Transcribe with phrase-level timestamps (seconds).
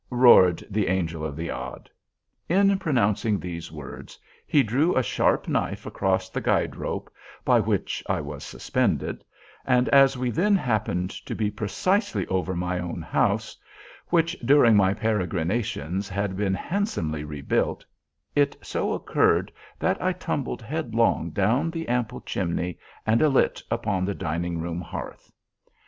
[0.09, 1.87] roared the Angel of the Odd.
[2.49, 7.13] In pronouncing these words he drew a sharp knife across the guide rope
[7.45, 9.23] by which I was suspended,
[9.63, 13.55] and as we then happened to be precisely over my own house
[14.07, 17.85] (which, during my peregrinations, had been handsomely rebuilt),
[18.35, 24.15] it so occurred that I tumbled headlong down the ample chimney and alit upon the
[24.15, 25.31] dining room hearth.